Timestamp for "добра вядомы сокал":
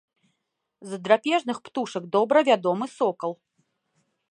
2.17-3.31